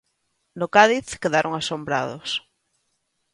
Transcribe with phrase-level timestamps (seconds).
[0.59, 2.29] No Cádiz quedaron asombrados.